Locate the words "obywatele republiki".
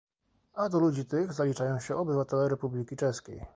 1.95-2.95